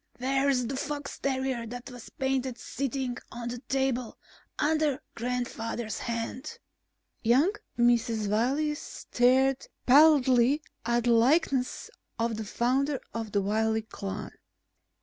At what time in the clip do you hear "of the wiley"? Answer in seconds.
13.13-13.83